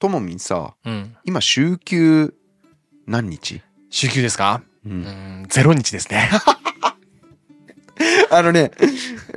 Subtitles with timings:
[0.00, 1.14] ともみんさ、うん。
[1.24, 2.34] 今週休
[3.06, 3.60] 何日？
[3.90, 4.62] 週休ですか？
[4.86, 4.88] う。
[4.88, 6.30] うんん、ゼロ日ですね。
[8.32, 8.70] あのね、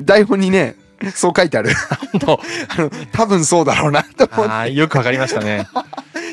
[0.02, 0.76] 台本にね、
[1.14, 1.72] そう書いてある。
[2.20, 2.40] と
[2.78, 4.72] あの、多分そうだろうなと思って。
[4.74, 5.68] よくわかりましたね。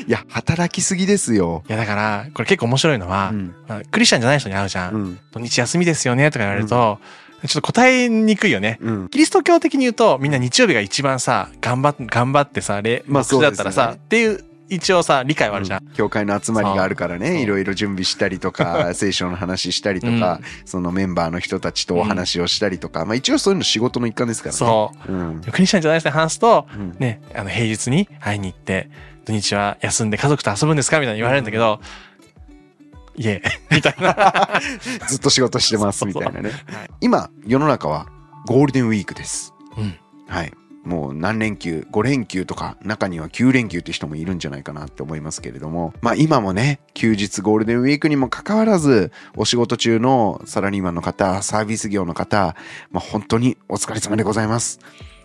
[0.06, 1.64] いや、働きすぎですよ。
[1.68, 3.54] いや、だから、これ結構面白いのは、うん。
[3.66, 4.94] まあクリスチャンじゃない人に会うじゃん。
[4.94, 5.18] うん。
[5.32, 7.00] 土日休みですよねとか言われると、
[7.46, 8.78] ちょっと答えにくいよね。
[8.80, 9.08] うん。
[9.08, 15.86] キリスト教的に言うと、みんな日曜日が一番さ、頑張っ、頑張ってさ、礼、まあ牧師だったらさ、ねっていう、一応さ、理解はあるじゃん。
[15.94, 24.58] 教会の集まりがあるからそうね、いろいろ準備したりとか、 聖書の話したりとか、そのメンバーの人たちとお話をしたりとか、まあ一応そういうの仕事の一環ですからね。
[24.58, 25.12] そう。
[25.12, 25.40] うん。
[25.40, 28.90] クリスチャンじゃない人に話すと、うんね、あの、平日に会いに行って、
[29.24, 31.00] 土日は休んで家族と遊ぶんですか？
[31.00, 31.80] みたいな言われるんだけど、
[33.20, 34.48] いえ、 みたいな。
[35.06, 36.50] ずっと仕事してますみたいなね。
[36.66, 38.06] はい今、世の中は
[38.46, 39.52] ゴールデンウィークです。
[39.76, 39.94] うん。
[40.26, 40.52] はい。
[40.84, 52.56] もう何連休、5連休とか、中には9連休って人もいるんじゃないかなって思いますけれども、まあ今もね、休日ゴールデンウィークにもかかわらず、お仕事中のサラリーマンの方、サービス業の方、
[52.90, 54.80] まあ本当にお疲れ様でございます。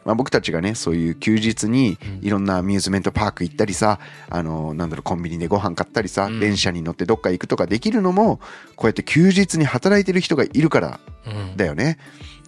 [0.05, 8.39] まあ僕たちがね、そういう休日にいろんなアミューズメントパーク行ったりさ、あの、なんだろう、コンビニでご飯買ったりさ、うん電車に乗ってどっか行くとかできるのも、
[8.75, 11.57] こうやって休日に働いてる人がいるからうん。
[11.57, 11.97] だよね。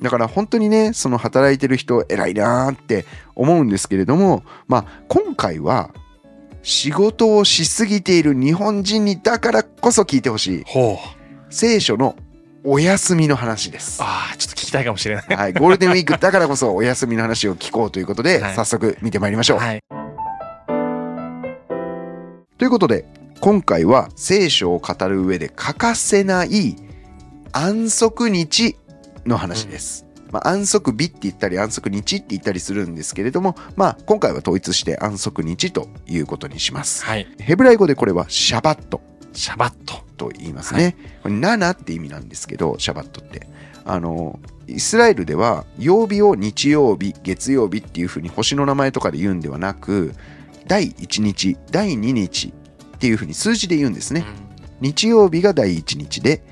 [0.02, 5.90] だから本当にね、その働いてる人偉いなーって思うんですけれども、まあ今回は
[6.62, 10.64] 仕事をしすぎている日本人にだからこそ聞いてほしい。
[11.50, 12.16] 聖書の
[12.70, 14.04] お休みの話です。
[14.04, 15.26] ああ、ちょっと聞きたいかもしれない。
[15.26, 19.60] はい、ゴールデンウィークだからこそお休みの話を聞こうということで、はい早速見てまいりましょう。
[19.60, 19.82] はい。
[22.58, 23.06] ということで
[23.40, 26.76] 今回は聖書を語る上で欠かせない
[27.54, 28.76] 安息日
[29.26, 30.06] の話です。
[30.34, 37.06] まあ、安息日って言ったり安息日って言ったりするんですけれども、まあ、今回は統一して安息日ということにします。
[37.06, 37.28] はい。
[37.40, 39.00] ヘブライ語でこれはシャバット
[39.38, 40.08] シャバット。
[40.18, 40.98] と言いますね。
[41.22, 43.48] これ7って意味なんですけど、シャバットって。
[43.86, 50.14] あの、イスラエルでは曜日を日曜日、月曜日っていうふうに星の名前とかで言うんではなく、
[50.68, 54.26] 第1日、第2日っていうふうに数字で言うんですね。
[54.82, 56.44] 日曜日が第1日で、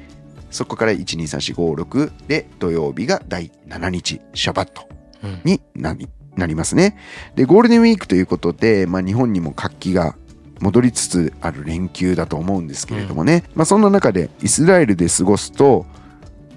[0.50, 4.88] そこから1、2、3、4、5、6で土曜日が第7日、シャバット
[5.24, 5.42] うん。
[5.44, 6.98] になりなりますね。
[7.36, 10.16] で、ゴールデンウィークということで、まあ、日本にも活気が
[10.60, 15.86] 戻りつつある連休だと思うんですけれどもね、まあ、そんな中でイスラエルで過ごすと、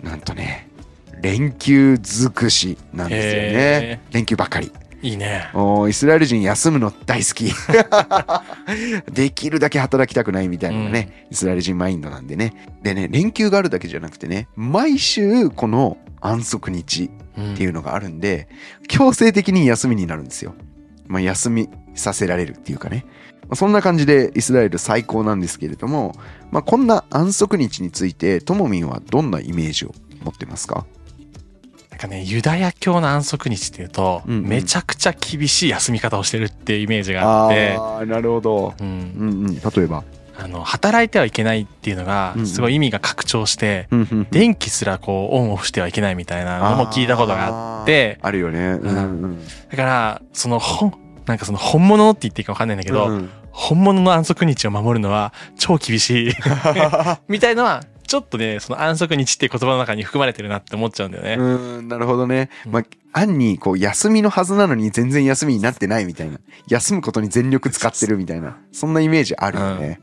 [0.03, 0.69] なんとね、
[1.21, 4.01] 連休尽くしなんですよねへ。
[4.13, 4.73] 連休ばっかり。
[5.01, 5.49] いいね。
[5.55, 7.53] おーイスラエル人休むの大好き。
[9.13, 12.53] できるだけ働きたくないみたいなのがね、イスラエル人マインドなんでね。
[12.83, 18.49] でね、連休があるだけじゃなくてね、毎週この安息日うんっていうのがあるんで、
[18.89, 20.55] 強制的に休みになるんですよ。
[21.07, 23.07] まあ、休みさせられるっていうかね。
[23.49, 26.15] まあそんな感じでイスラエル最高なんですけれども、
[26.51, 30.87] まあ、こんな安息日について、ともみんはどんなイメージを持ってますか？
[31.91, 34.47] なんかね、ユダヤ教の安息日っていうと、うんうん。
[34.47, 38.75] めちゃくちゃ厳しい休み方をしてるっていうイメージがあって、あ、なるほど。
[38.81, 38.87] うん。
[38.87, 38.91] う
[39.25, 40.05] んうん、例えば？
[40.39, 44.27] あの、働いてはいけないっていうのがすごい意味が拡張して、うんうんうん。
[44.31, 48.79] 電気すらこう、オンオフしてはいけないみたいなのも聞いたことがあって、あるよね。
[48.81, 50.95] うんうんだから、その本、
[51.27, 56.33] なんかその本物って言っていいかわかんないんだけど、うん本物の安息日を守るのは超厳しい
[57.27, 61.35] みたいのは、ちょっとね、その安息日っていう言葉の中に含まれてるなって思っちゃうんだよね。
[61.39, 62.51] うん、なるほどね。
[62.65, 66.39] うんまあ、暗にこう休みのはずなのに全然休みになってないみたいな。
[66.69, 68.59] 休むことに全力使ってるみたいな。
[68.71, 70.01] そんなイメージあるよね。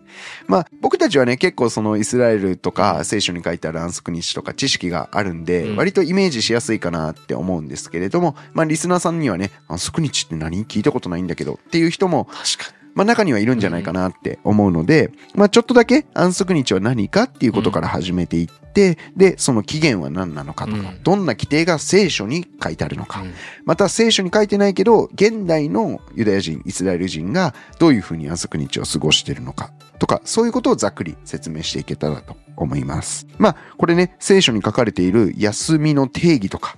[0.48, 21.04] まあ、僕たちはね、結構そのイスラエルとか聖書に書いてある安息日とか知識があるんで、うん割とイメージしやすいかなって思うんですけれども、まあ、リスナーさんにはね、安息日って何聞いたことないんだけどっていう人も確かまあ中にはいるんじゃないかなって思うので、まあちょっとだけ安息日は何かっていうことから始めていって、で、その期限は何なのかとか、うん。
[21.04, 23.24] どんな規定が聖書に書いてあるのか、
[23.66, 33.28] また聖書に書いてないけど、現代のユダヤ人、イスラエル人がどういうふうに安息日を過ごしているのかとか、そういうことをざっくり説明していけたらと思います。
[33.38, 36.78] まあこれね、聖書に書かれている休みの定義とか、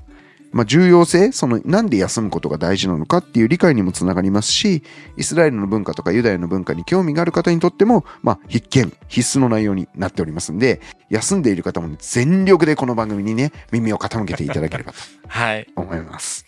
[0.52, 4.84] まあ、重要性、そのなんで休むことが大事なのかっていう理解にもつながりますし、
[5.18, 14.98] イスラエルの文化とかユダヤの文化に興味がある方にとっても、まあ、必見、必須の内容になっておりますんで、休んでいる方も全力でこの番組にね、耳を傾けていただければと
[15.28, 15.68] はい。
[15.76, 16.46] 思います。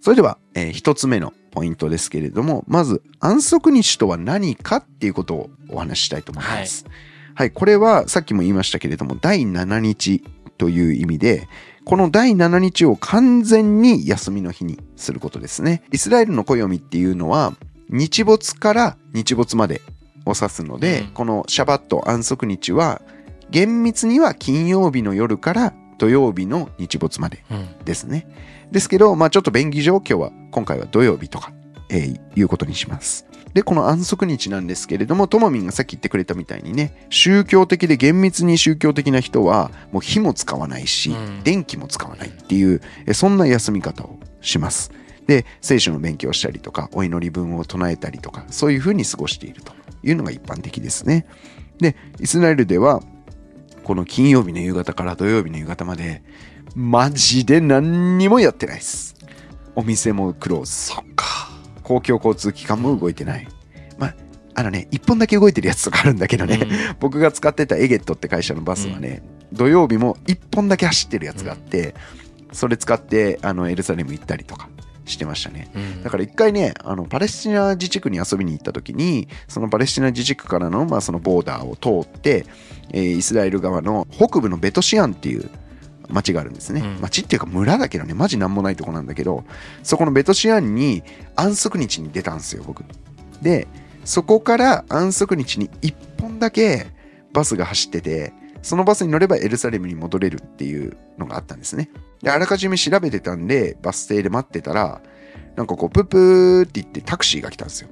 [0.00, 6.86] それでは、えー一つ目のポイントですけれども、まず安息日とは何かっていうことをお話ししたいと思います。
[7.34, 10.22] はい、これはさっきも言いましたけれども、第7日
[10.58, 11.48] という意味で、
[11.90, 15.82] この第7日を完全に休みの日にすることですね。
[15.90, 17.52] イスラエルの暦っていうのは、
[17.88, 19.82] 日没から日没まで
[20.24, 23.02] を指すので、うんこのシャバット安息日は
[23.50, 27.84] 厳密には金曜日の夜から土曜日の日没までうん。
[27.84, 28.28] ですね。
[28.70, 31.52] ですけど、まあちょっと便宜上今日は今回は土曜日とか、
[31.88, 33.26] えーいうことにします。
[33.54, 44.92] で、この安息日なんですけれども、ともみんがさっき言ってくれたみたいにね、宗教的で厳密に宗教的な人は、もう火も使わないし、うん電気も使わないっていう、えそんな休み方をします。
[45.26, 51.26] で、聖書の勉強をしたりとか、お祈り文を唱えたりとか、そういうふうに過ごしているというのが一般的ですね。
[51.78, 53.02] で、イスラエルでは、
[53.84, 56.22] この金曜日の夕方から土曜日の夕方まで、
[56.74, 59.16] マジで何にもやってないです。
[59.74, 60.72] お店もクローズ。
[60.72, 61.49] そっか。
[61.90, 63.48] 公共交通機関も動いてない。
[63.98, 64.14] まあ、
[64.54, 66.60] あのね、一本だけ動いてるやつとかあるんだけどね、
[67.00, 69.22] 僕が使ってたエゲットって会社のバスはね、
[69.52, 71.96] 土曜日も一本だけ走ってるやつがあって、
[72.52, 74.68] それ使ってあのエルサレム行ったりとか
[75.04, 75.68] してましたね。
[75.74, 76.04] うん。
[76.04, 82.46] だから一回ね、あのパレスチナ自治区に遊びに行った時に、そのパレスチナ自治区からの,、まあそのボーダーを通って、
[82.92, 85.50] えーイスラエル側の北部のベトシアンっていう
[86.10, 86.80] 町があるんですね。
[86.80, 89.44] うん町っていうか村だけどね、マジなんもないとこなんだけど、
[89.82, 91.02] そこのベトシアンに
[91.36, 92.84] 安息日に出たんですよ、僕。
[93.42, 93.66] で、
[94.04, 96.86] そこから安息日に1本だけ
[97.32, 101.90] バスが走ってて、そのバスに乗ればエルサレムに戻れるっていうのがあったんですね。
[102.22, 105.00] で、あらかじめ調べてたんで、バス停で待ってたら、
[105.56, 107.88] なんかこう、プープーって言ってタクシーが来たんですよ。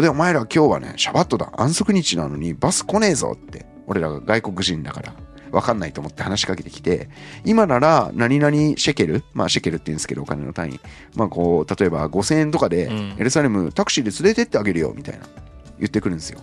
[0.00, 5.14] で、お前ら今日はね、シャバットだ、安息日なのにバス来ねえぞって、俺らが外国人だから、
[5.54, 7.08] わかんないと思って話しかけてきて、
[7.44, 10.80] 今なら何々シェケル、まあシェケルって言うんですけど、お金の単位。
[11.14, 15.26] まあこう、例えば5000円とかでうん、エルサレムタクシーで連れてってあげるよ、みたいな、
[15.78, 16.40] 言ってくるんですよ。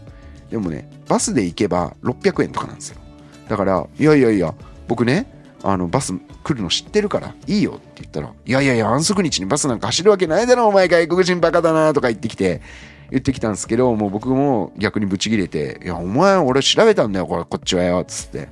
[0.50, 2.98] でもね、バスで行けば600円とかなんですよ。
[3.48, 4.54] だから、いやいやいや、
[4.88, 5.32] 僕ね、
[5.64, 6.14] あのバス
[6.44, 12.62] 来るの知ってるからいいよって言ったら、いやいやいや、安息日にバスなんか走るわけないだろ、お前外国人バカだなとか言ってきて、
[13.12, 18.50] 言ってきたんですけど、もう僕も逆にブチ切れて、いや、お前俺調べたんだよ、これ、こっちはよ、つって。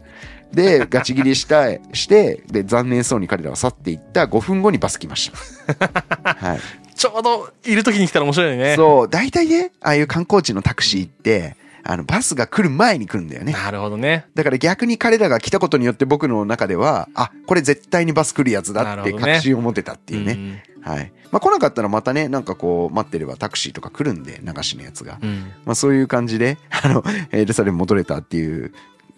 [0.54, 5.31] で、ガチ切りしたい、して、で、残念そうに彼らは去っていった5分後にバス来まし
[5.68, 5.94] た。
[6.34, 6.60] はい。
[6.96, 8.75] ちょうどいる時に来たら面白いよね。
[8.75, 13.54] そう、大体ね、ああいう観光地のタクシーって、あの、バスが来る前に来るんだよね。
[13.54, 14.25] なるほどね。
[14.36, 20.36] だから逆に彼らが来たことによって僕の中では、あ、これ絶対にバス来るやつだって確信を持てたっていうね。
[20.36, 20.63] ね。
[20.81, 21.12] はい。
[21.31, 25.19] まあ来なかったらまたね、なんかこう待ってればタクシーとか来るんで、流しのやつが。
[25.22, 25.51] うん。
[25.66, 28.74] まあそういう感じで、あの、エルサレム戻れたっていう、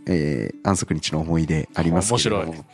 [0.08, 2.44] えー安息日の思い出ありますけれども。
[2.44, 2.66] 面白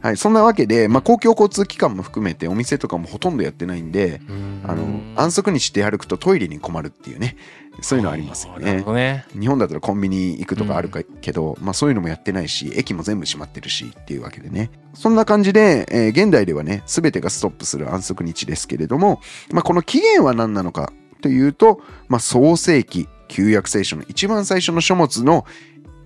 [0.00, 0.16] はい。
[0.16, 4.20] そんなわけで、まあ公共交通機関も含めてお店とかもほとんどやってないんで、
[4.64, 7.36] あの、安息日って歩くとトイレに困るっていうね、
[7.80, 9.24] そういうのありますよねね。
[9.38, 14.70] 日本だったらコンビニ行くとかあるかけど、まあそういうのもやってないし、駅も全部閉まってるしっていうわけでね。
[14.94, 25.44] そんな感じで、えー現代ではね、全てがストップする安息日ですけれども、まあこの起源は何なのかというと、まあ創世記、旧約聖書の一番最初の書物の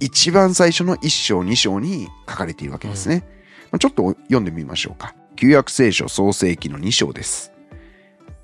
[0.01, 3.23] 一番最初の一章二章に書かれているわけですね。
[3.71, 5.15] まあちょっと読んでみましょうか。
[5.37, 7.53] 旧約聖書創世記の二章です。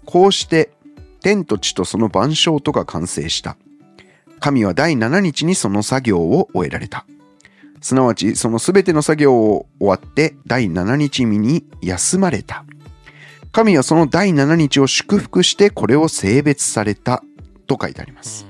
[0.04, 0.70] こうして、
[1.20, 3.56] 天と地とその万象とが完成した。
[4.38, 7.06] 神は第7日にその作業を終えられた。
[7.80, 12.64] すなわちそのすべての作業を終わって第7日目に休まれた。
[13.52, 17.22] 神はその第7日を祝福してこれを性別された
[17.66, 18.46] と書いてあります。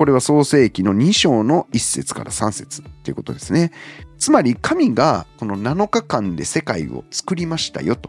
[0.00, 3.70] これは創世記の2章の1節から3節ということですね。
[4.16, 8.08] つまり神がこの7日間で世界を作りましたよと。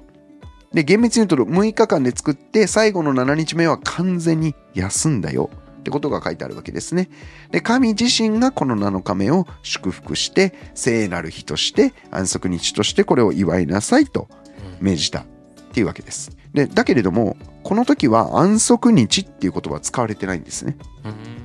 [0.71, 7.10] で、厳密に言うと6日間で作って最後の7日目は完全に休んだよってことが書いてあるわけですね。
[7.51, 14.29] で、神自身がこの7日目を祝福して聖なる日として安息日としてこれを祝いなさいと
[14.79, 15.25] 命じたっ
[15.74, 16.38] ていうわけです。
[16.53, 20.77] で、だけれども、この時は安息日っていう言葉は使われてないんですね。
[21.03, 21.40] うん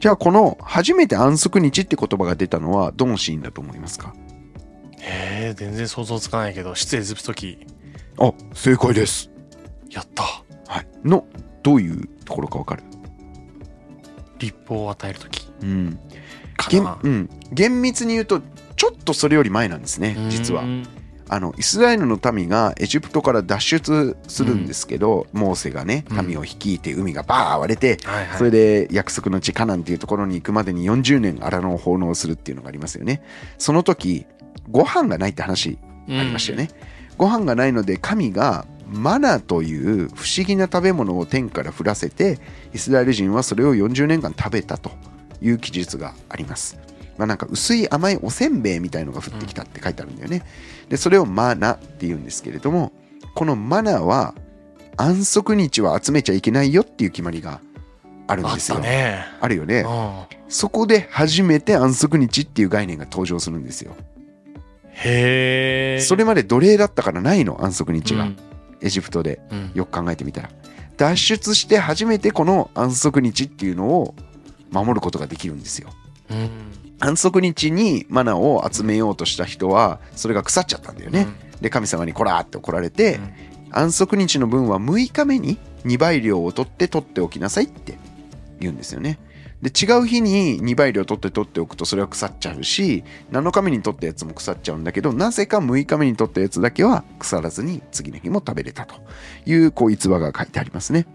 [0.00, 4.14] じゃあこの初めて安息日って言葉が出たのはどのシーンだと思いますか？
[4.98, 7.66] へえ、全然想像つかないけど、出エジプト記、
[8.18, 9.30] あ、正解です。
[9.90, 10.22] やった。
[10.22, 10.86] はい。
[11.04, 11.26] の、
[11.62, 12.82] どういうところかわかる？
[14.38, 15.98] 立法を与える時うん。
[17.02, 17.28] うん。
[17.52, 18.40] 厳密に言うと、
[18.76, 20.66] ちょっとそれより前なんですね、実はう。
[20.66, 20.88] ん
[21.32, 28.38] あの、イスラエルの民がエジプトから脱出するんですけど、モーセがね、民を率いて海がバー割れて、はいはい。
[28.38, 33.22] それで約束の地カナンっていうところに行くまでに40年荒野を奉納するっていうのがありますよね。
[33.58, 34.26] その時、
[34.72, 36.68] ご飯がないって話うんありましたよね。
[37.16, 42.40] ご飯がないので神がマナという不思議な食べ物を天から降らせて
[42.74, 44.90] イスラエル人はそれを40年間食べたと
[45.40, 46.90] いう記述があります。
[47.20, 50.42] まあ、なんか薄い甘いおせんべいみたいのが降ってきたって書いてあるんだよね。
[50.90, 52.92] でそれをマナって言うんですけれども
[53.34, 54.34] このマナは
[54.98, 57.60] 安息日は集めちゃいけないよっていう決まりが
[58.26, 58.76] あるんですよ。
[58.76, 59.24] たね。
[59.40, 59.80] あるよね。
[59.80, 63.94] うんそこで初めて安息日っていう概念が登場するんですよ。
[64.90, 66.00] へえ。
[66.00, 68.24] それまで奴隷だったからないの、安息日が。
[68.24, 68.36] うん
[68.82, 69.40] エジプトで。
[69.52, 70.50] うんよく考えてみたら。
[70.96, 74.14] 脱出して初めてこの安息日っていうのを
[74.70, 75.90] 守ることができるんですよ。
[76.30, 76.50] うん
[77.00, 81.26] 安息日にマナを集めようとした人は、それが腐っちゃったんだよね。
[81.60, 87.98] で、神様にこらーって怒られて、うん安息日の分は6日目に2倍量を取って取っておきなさいって
[88.58, 89.18] 言うんですよね。
[89.62, 98.94] で違う日に2倍量取って取っておくとそれは腐っちゃうし7日目に取ったやつも腐っちゃうんだけどなぜか6日目に取ったやつだけは腐らずに次の日も食べれたと
[99.44, 101.06] いうこう逸話が書いてありますね。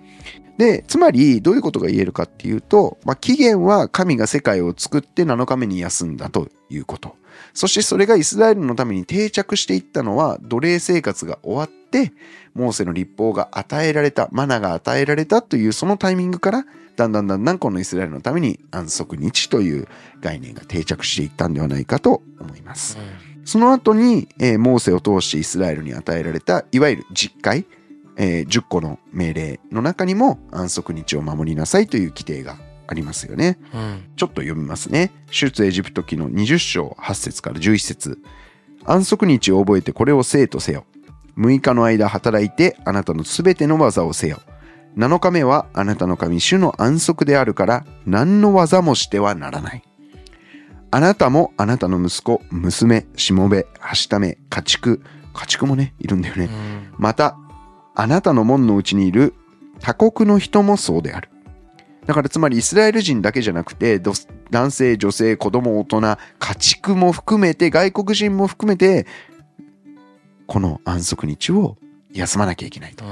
[0.58, 7.16] でつまりどういうことが言えるかっていうと、まあ、起源は神が世界を作って7日目に休んだということ
[7.54, 12.14] そしてそれがイスラエルのために定着していったのは奴隷生活が終わって
[12.54, 16.66] モーセの立法が与えられたマナが与えられたというそのタイミングから
[16.96, 19.88] だんだんだんだんこのイスラエルのために安息日という
[20.22, 22.98] 概念が定着していったんではないかと思います。
[23.44, 27.66] その後に、えーモーセを通してイスラエルに与えられたいわゆる実会、
[28.18, 32.58] えー10個の命令の中にも安息日を守りなさいという規定が
[32.88, 33.58] ありますよね。
[33.74, 35.12] うんちょっと読みますね。
[35.32, 38.20] 出エジプト記の20章8節から11節
[38.86, 40.86] 安息日を覚えてこれを生とせよ。
[41.38, 44.40] 6日の間働いてあなたのすべての技をせよ。
[44.98, 49.84] 7日目はあなたの神主の安息であるから何の技もしてはならない。
[50.92, 55.02] あなたもあなたの息子、娘、しもべ、はしため、家畜、
[55.34, 56.46] 家畜もね、いるんだよね。
[56.46, 57.38] うんまた、
[57.96, 59.34] あなたの門のうちにいる
[59.80, 61.30] 他国の人もそうである。
[62.06, 64.00] だからつまりイスラエル人だけじゃなくて、
[64.52, 69.08] 男性、女性、子供、大人、家畜も含めて、外国人も含めて、
[70.46, 71.78] この安息日を
[72.12, 73.04] 休まなきゃいけないと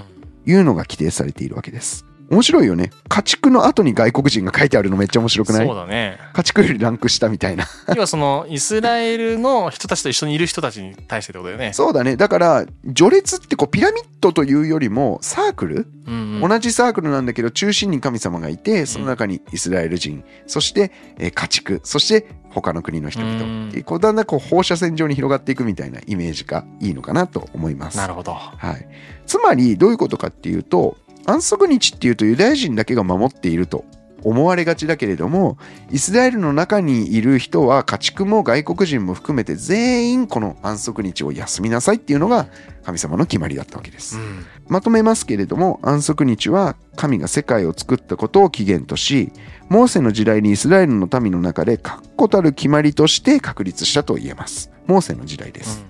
[0.45, 2.05] いうのが規定されているわけです。
[2.33, 2.91] 面白いよね。
[3.07, 5.67] 家畜の後に外国人が書いてあるのめっちゃ面白くない？
[5.67, 6.17] そうだね。
[6.33, 7.65] 家畜よりランク下みたいな。
[7.95, 11.73] 要はそのイスラエルの人たちと一緒にいる人たちに対してってことだよね。
[11.73, 12.17] そうだね。
[12.17, 15.87] だから、序列ってこうピラミッドというよりもサークル？
[16.07, 23.45] うんうん同じサークルなんだけど中心に神様がいてその中にイスラエル人そして、えー家畜そして他の国の人々う
[23.77, 27.97] んこうだんだんこう放射線状に広がっていくみたいなイメージがいいのかなと思います。
[27.97, 28.33] なるほど。
[28.33, 28.87] はい、
[29.25, 33.85] つまりどういうことかっていうと安息日っていうとユダヤ人だけが守っていると
[34.23, 35.57] 思われがちだけれども
[35.91, 42.47] イスラエルの中にいる人は家畜も外国人も含めて全員この安息日を休みなさいっていうのが
[42.83, 44.17] 神様の決まりだったわけです。
[44.17, 44.45] うん。
[44.67, 49.31] まとめますけれども安息日は神が世界を作ったことを起源とし
[49.69, 54.71] モーセの時代にイスラエルの民の中で確固たる決まりとして確立したと言えます。
[54.87, 55.85] モーセの時代です、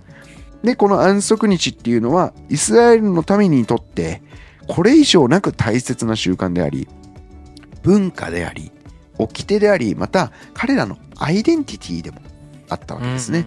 [0.64, 4.22] でこの安息日っていうのはイスラエルの民にとって
[4.68, 6.88] これ以上なく大切な習慣であり
[7.82, 8.72] 文化であり
[9.18, 12.22] 掟でありまた彼らのアイデンティティでも
[12.70, 13.46] あったわけですね、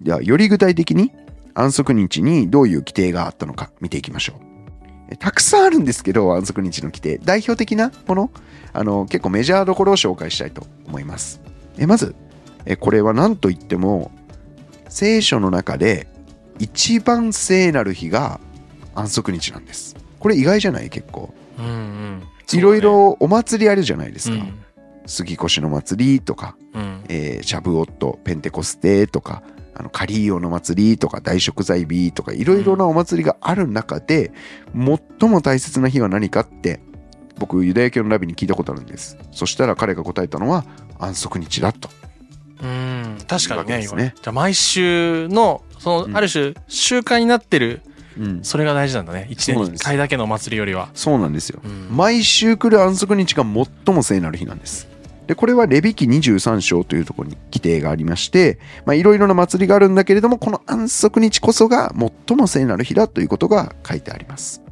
[0.00, 1.12] ではより具体的に
[1.54, 4.34] 安息日にどういう規定があったのか見ていきましょ
[5.12, 5.16] う。
[5.16, 7.18] たくさんあるんですけど安息日の規定。
[7.18, 8.30] 代表的なもの
[8.72, 11.40] あの結構メジャーどころを紹介したいと思います。
[11.78, 12.14] えまず
[12.66, 14.10] えこれは何と言っても
[14.88, 16.08] 聖書の中で
[16.58, 18.40] 一番聖なる日が
[18.96, 19.94] 安息日なんです。
[20.18, 20.90] これ意外じゃない？
[20.90, 21.32] 結構。
[21.58, 21.72] うんうん。
[21.72, 22.22] うん
[22.52, 24.54] いろいろお祭りあるじゃないですか、うん。
[25.06, 27.04] 杉越の祭りとかうん。
[27.08, 29.42] えーシャブオット、ペンテコステとか、
[29.74, 34.30] あのカリーオの祭りとか大食材日とかいろいろなお祭りがある中で、
[35.20, 36.78] 最も大切な日は何かって
[37.38, 39.18] 僕ユダヤ教のラビに聞いたことあるんです。
[39.32, 40.64] そしたら彼が答えたのは
[41.00, 41.90] 安息日だと。
[42.62, 43.18] うん。
[43.26, 44.14] 確かにねね。
[44.16, 46.12] じゃあ毎週のそうん。
[46.12, 47.95] のある種習慣になってるうん
[48.42, 49.26] それが大事なんだね。
[49.30, 50.88] 一年に一回だけのお祭りよりは。
[50.94, 51.88] そうなんですよ、うん。
[51.90, 54.88] 毎週来る安息日が最も聖なる日なんです。
[55.26, 61.92] でこれはレビ記23章というところに規定がありましてまあいろいろな祭りがあるんだけれどもこの安息日こそが
[62.28, 64.62] 最も聖なる日だということが書いてあります。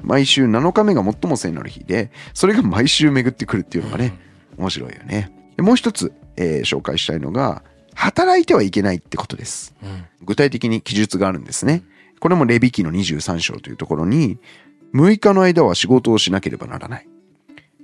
[0.00, 4.18] 毎週7日目が最も聖なる日でそれが毎週巡ってくるっていうのがね、
[4.58, 5.30] 面白いよね。
[5.56, 7.62] でもう一つ、えー紹介したいのが
[7.94, 9.74] 働いてはいけないってことです。
[9.82, 10.04] うんうん。
[10.22, 11.82] 具体的に記述があるんですね。
[12.22, 14.38] これもレビ記の23章というところに、
[14.94, 17.08] 6日の間は仕事をしなければならない。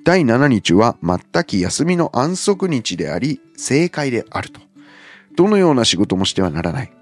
[0.04, 4.60] 第7日は全く休みの安息日であり、正解であると。
[5.34, 6.92] どのような仕事もしてはならない。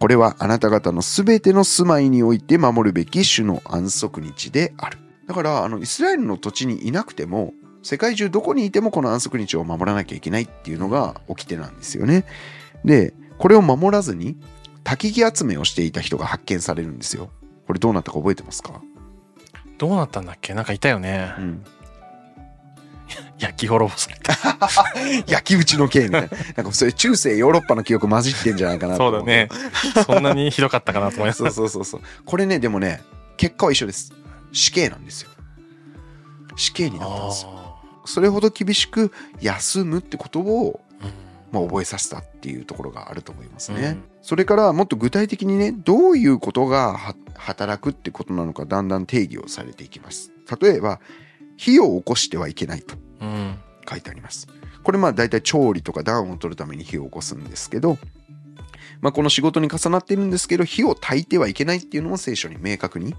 [0.00, 4.96] これはあなた方のすべての住まいにおいて守るべき主の安息日である。
[5.26, 12.24] だから、あの、イスラエルの土地にいなくても、世界中どこにいてもこの安息日を守らなきゃいけないっていうのが掟なんですよね。
[12.86, 14.38] で、これを守らずに、
[14.86, 17.30] 焚き木集めをしていた人が発見されるんですよ。
[17.66, 18.80] これどうなったか覚えてますか？
[19.78, 20.54] どうなったんだっけ？
[20.54, 21.34] なんかいたよね。
[21.38, 21.64] うん、
[23.38, 24.36] 焼き滅ぼされた。
[25.26, 26.28] 焼き討ちの刑みたいな。
[26.56, 29.48] なんかそれ中世ヨーロッパの記憶混じってんじゃないかなと思そうだね。
[30.06, 31.38] そんなにひどかったかなと思います。
[31.38, 32.00] そうそうそうそう。
[32.24, 33.02] これねでもね
[33.36, 34.12] 結果は一緒です。
[34.52, 35.30] 死刑なんですよ。
[36.54, 37.50] 死刑になったんですよ。
[37.52, 37.66] あ
[38.06, 40.80] それほど厳しく休むってことを、
[41.52, 44.02] まあ、覚えさせたっていうところがあると思いますね、うん。
[44.22, 50.32] それからもっと具体的にねどういうことがは働くってことなのかだんだん定義をされていきます。
[50.60, 51.00] 例えば
[51.56, 53.58] 火を起こしてはいけないとうん。
[53.88, 54.48] 書いてあります。
[54.82, 57.98] これまあ大体調理とか暖を取るために火を起こすんですけど、
[59.00, 63.14] まあ、この仕事に重なっているんですけど火を焚いてはいけないっていうのも聖書に明確に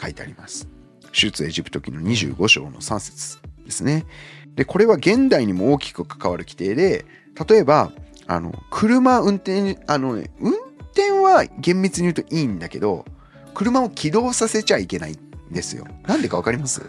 [0.00, 0.68] 書いてあります。
[1.12, 4.06] 出エジプト記の25章の3節ですね。
[4.54, 7.06] でこれは現代にも大きく関わる規定で
[7.48, 7.92] 例えば
[8.26, 10.52] あの車運転あの、ね、運
[10.92, 13.04] 転は厳密に言うといいんだけど
[13.54, 15.86] 車を起動させちゃいけないんですよ。
[16.06, 16.82] なんでかわかります？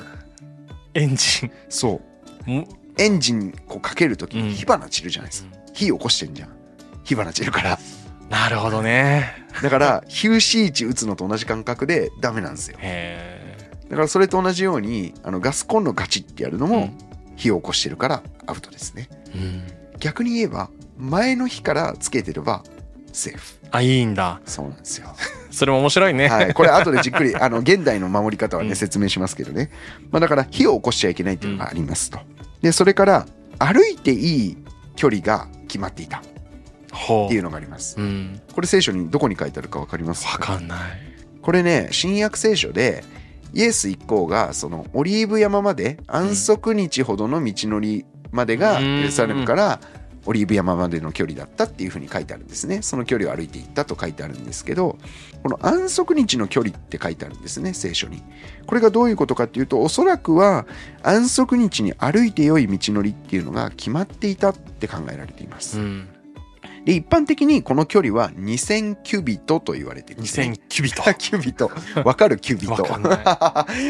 [0.94, 2.02] エンジそ
[2.48, 2.52] う。
[2.98, 4.50] エンジンこうかけるときうん。
[4.50, 6.50] に火花散るじゃないですか、火起こしてんじゃん。
[7.04, 7.80] 火花散るから。
[8.30, 9.46] なるほどね。
[9.62, 12.78] だからヒューシー値打つのと同じ感覚でダメなんですよ。
[12.80, 13.58] へ
[13.90, 16.98] だからそれと同じようにあのガスコンロガチってやるのもうん。
[17.36, 19.10] 火を起こしてるからアウトですね。
[19.36, 19.64] え、うん、
[20.04, 22.62] 逆に言えば前の日からつけてれば
[23.14, 23.56] セーフ。
[23.72, 24.42] あいいんだ。
[24.46, 25.16] そうなんですよ。
[25.50, 28.76] それも面白いね、はい、これ後でじっくり あの現代の守り方はね、うん。
[28.76, 29.72] 説明しますけどね、
[30.12, 32.20] まあ、だから火を起こしちゃいけないっていうのがありますと、
[32.62, 33.26] でそれから
[33.60, 34.58] 歩いていい
[34.98, 36.18] 距離が決まっていた。
[36.18, 36.22] っ
[36.92, 37.96] ほていうのがあります。
[37.98, 40.28] う、うん、これ聖書にどこに書いてあるか分かります？
[40.28, 40.80] わかんない。
[41.42, 43.06] これね新約聖書で
[43.54, 49.00] イエス一行がそのオリーブ山まで安息日ほどの道のりまでがうん。
[49.00, 49.80] エルサレムから
[50.26, 52.82] オリーブ山までの距離だったっていうふうに書いてあるんですね。
[52.82, 54.98] その距離を歩いていったと書いてあるんですけど
[55.44, 58.24] この安息日の距離って書いてあるんですね聖書に。
[58.66, 60.66] これがどういうことかっていうとおそらくは
[61.04, 65.80] 安息日に歩いて良い道のりっていうのが決まっていたって考えられています。
[65.80, 66.08] うん。
[66.86, 70.54] で一般的にこの距離は2000キュビトと言われていますね。
[70.54, 71.72] 2000キュビトキュビト。
[72.04, 72.38] わかる？
[72.38, 72.86] キュビト。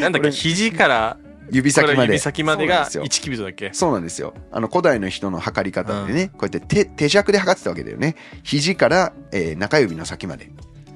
[0.00, 0.30] なんだっけ？
[0.32, 1.16] 肘から
[1.50, 2.12] 指先まで。
[2.14, 3.70] 指先までがそうなんですよ1キュビトだっけ？
[3.72, 4.34] そうなんですよ。
[4.50, 8.16] あの古代の人の測り方でね、こうやって手手尺で測ってたわけだよね。
[8.42, 10.50] 肘から、えー中指の先まで。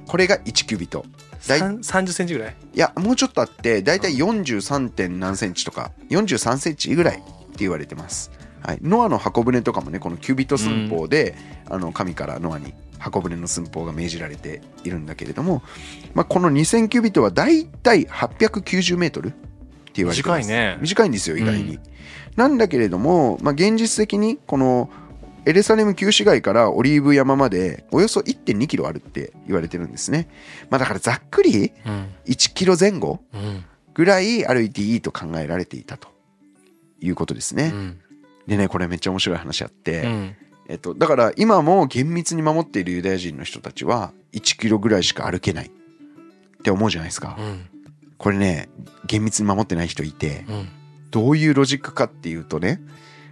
[0.06, 1.04] これが1キュビト。
[1.46, 2.56] だいさん30センチぐらい？
[2.74, 4.88] いや、もうちょっとあって、だいたい 43.
[4.90, 8.30] 点何センチとか、43センチぐらいって言われてます。
[8.62, 11.34] はい、ノアの箱舟とかもね、このキュビト寸法で、
[11.70, 15.62] あの神からノアに箱舟の寸法が命じられているんだけれども、
[16.14, 19.32] まあ、この2000キュビトはだいたい890メートル
[19.98, 20.40] 言われてます。
[20.40, 21.78] 短いね短いんですよ、意外に。
[22.36, 24.90] なんだけれども、まあ、現実的にこの
[25.44, 30.28] エルサレム旧市街からオリーブ山までおよそ1.2キロあるって言われてるんですね。
[30.70, 36.08] まあ、だからざっくりうん1キロ前後うんぐらい歩いていいと考えられていたと
[37.00, 37.72] いうことですね。
[37.74, 38.00] うん
[38.46, 40.36] でね、これめっちゃ面白い話あって、うん
[40.68, 45.70] えっと、だから今も厳密に守っているユダヤ人の人たちは1キロぐらいしか歩けないっ
[46.62, 47.36] て思うじゃないですか。
[47.38, 47.68] うん
[48.18, 48.68] これね、
[49.06, 50.68] 厳密に守ってない人いて、うん。
[51.10, 52.80] どういうロジックかっていうとね、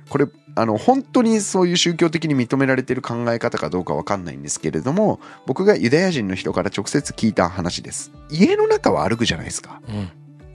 [0.08, 8.12] これ、あの、本当にそういう宗教的に認められてる考え方かどうかわかんないんですけれども、僕がユダヤ人の人から直接聞いた話です。
[8.30, 9.82] 家の中は歩くじゃないですか。
[9.88, 10.08] うん。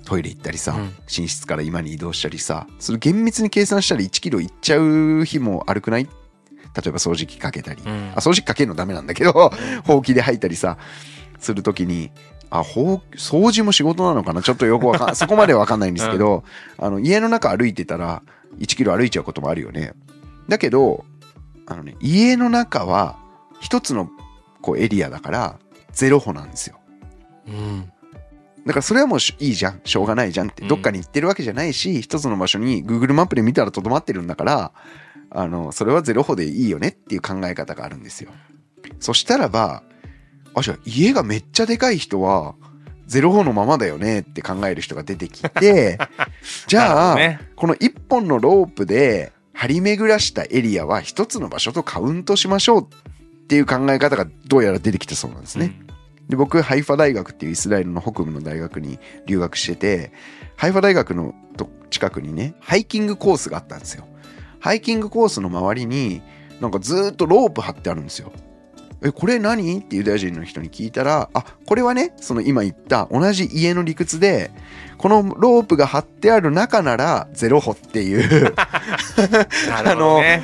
[0.04, 0.94] トイレ行ったりさ、うん。
[1.16, 6.06] 寝室から今に移動したりさそれ厳密に計算したら1キロ行っちゃう日も悪くない？
[6.06, 6.10] 例
[6.88, 8.12] えば掃除機かけたり、うん。
[8.16, 9.52] あ掃除機かけるのダメなんだけど
[9.86, 10.78] ほうきで吐いたりさ
[11.38, 12.10] するときに
[12.52, 14.42] あほう掃除も仕事なのかな？
[14.42, 16.44] ちょっとよくわかん そこまでわかんないんですけど、
[16.78, 18.22] あの家の中歩いてたら
[18.60, 19.94] 1キロ歩いちゃうこともあるよね。
[20.50, 21.06] だけど
[21.66, 23.18] あのね家の中は
[23.62, 24.10] 一つの
[24.62, 25.60] こうエリアだから
[25.94, 26.78] ゼロ歩なんですよ。
[27.48, 27.92] うん。
[28.66, 29.82] だからそれはもうしいいじゃん。
[29.86, 30.64] しょうがないじゃんって。
[30.64, 30.68] うん。
[30.68, 34.72] どっかに行ってるわけじゃないし、一つの場所に Google マップで見たらとどまってるんだから
[35.30, 38.32] あのそれはゼロ歩でいいよねっていう考え方があるんですよ。
[39.00, 39.84] そしたらば
[40.54, 42.56] あじゃあ家がめっちゃでかい人は
[43.08, 45.98] ゼロ歩のままだよねって考える人が出てきて
[46.68, 52.88] じゃあ、なるこの一本のロープで張り巡らしたエリアは一つの場所とカウントしましょうっ
[53.48, 55.74] ていう考え方がどうやら出てきたそうなんですね。
[56.30, 60.14] で僕ハイファ大学っていうイスラエルの北部の大学に留学してて
[60.56, 64.08] ハイファ大学のと近くにねハイキングコースがあったんですよ。
[64.62, 66.22] ハイキングコースの周りに
[66.62, 68.32] なんかずーっとロープ張ってあるんですよ
[69.04, 69.80] えこれ何？
[69.80, 74.52] ってユダヤ人の人に聞いたらあこれはねその今言った同じ家の理屈で
[74.98, 78.54] このロープが張ってある中ならゼロ歩っていう
[79.70, 80.44] なるほどね。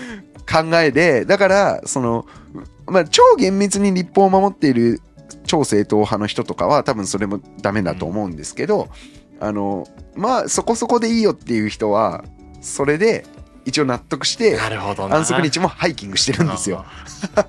[0.49, 2.25] 考えでだからその、
[2.87, 5.01] まあ、超厳密に立法を守っている
[5.45, 8.87] 超正統派の人とかは多分それもダメだと思うんですけど、
[9.39, 12.23] あのまあそこそこでいいよっていう人は
[12.61, 13.25] それで
[13.67, 15.17] 一応納得してなるほどな。
[15.17, 16.85] 安息日もハイキングしてるんですよ。
[17.35, 17.43] うん。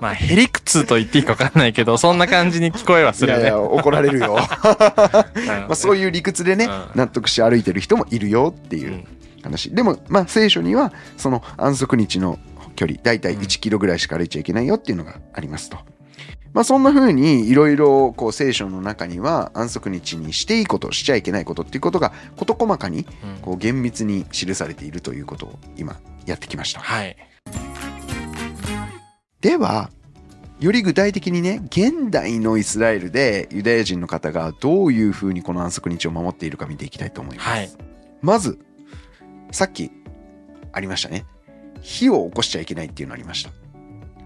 [0.00, 3.44] まあ、へりくつと言っていいか分かんないけど、そんな感じに聞こえはするよね。
[3.44, 4.36] いやいや怒られるよ。
[4.36, 9.06] まあそういう理屈でね、うん納得して歩いてる人もいるよっていううん
[9.42, 9.74] 話。
[9.74, 12.38] でもまあ聖書にはその安息日の
[12.76, 15.78] 距離大体うん1キロぐらいしか歩いちゃいけないよっていうのがありますと。
[16.54, 23.04] まあそんな風にいろいろこう聖書の中には安息日にしていいことしちゃいけないことっていうことが事細かに
[23.42, 26.80] こう厳密に記されているということを今やってきました。
[26.80, 27.16] はい。
[29.40, 29.90] では
[30.60, 37.48] より具体的にね現代のイスラエルでユダヤ人の方がどういうふうにこの安息日を守っているか見ていきたいと思います。
[37.48, 37.70] はい。
[38.22, 38.58] まず
[39.50, 39.90] さっき
[40.72, 41.26] ありましたね
[41.82, 43.50] 火を起こしちゃいけないっていうのありました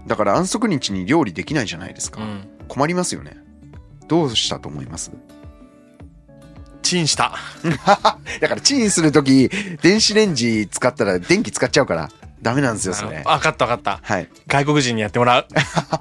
[0.07, 2.47] だから安息日に料理できないじゃないですか、うん。
[2.67, 3.37] 困りますよね
[4.07, 5.11] どうしたと思います？
[6.81, 7.33] チンした。
[8.41, 9.49] だからチンするとき
[9.81, 12.09] 電子レンジ使ったら電気使っちゃうから
[12.41, 13.99] ダメなんですよそれあ分かった分かった。
[14.01, 15.47] はい外国人にやってもらう。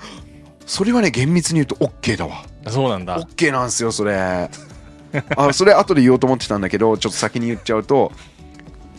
[0.64, 3.18] それはね厳密に言うと OK だわそうなんだ。
[3.20, 4.14] OK なんですよそれ
[5.37, 8.12] あそれ後で言おうと思ってたんだけどちょっと先に言っちゃうと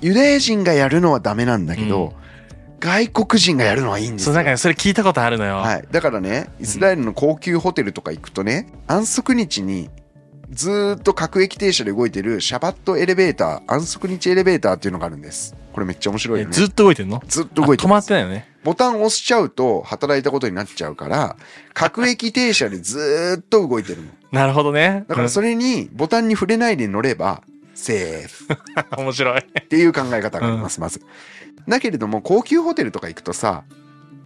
[0.02, 2.14] ユダヤ人がやるのはダメなんだけど、
[2.80, 5.58] 外国人がやるのはいいんですそう、よなんかね、それ聞いたことあるのよ。
[5.58, 9.90] はい、だからねイスラエルの高級ホテルとか行くとね、安息日に
[10.52, 15.56] ずーっと各駅停車で動いてるシャバットエレベーター安息日エレベーターっていうのがあるんです。
[15.74, 16.52] これめっちゃ面白いよね。
[16.54, 17.22] えずっと動いてんの？
[17.28, 18.50] ずっと動いてあ止ままってないよね。
[18.64, 21.38] ボタン押しちゃうと働いたことになっちゃうから
[21.74, 24.10] 各駅停車でずーっと動いてるの。
[24.32, 25.06] なるほどね。
[25.08, 28.48] だからそれにボタンに触れないで乗ればセーフ。
[28.98, 29.04] うん。
[29.06, 29.40] 面白い。
[29.40, 31.02] っていう考え方があります、まず。
[31.70, 33.64] だけれども、高級ホテルとか行くとさ、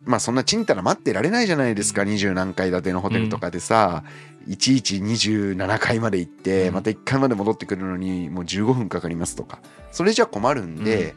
[0.05, 4.03] まあそんなちんたら待ってられないじゃないですか、二十何階建てのホテルとかでさ、
[4.47, 9.59] いちいち27階まで行って、うんまた1階まで戻ってくるのにもう15分かかりますとか、
[9.91, 11.15] それじゃ困るんで、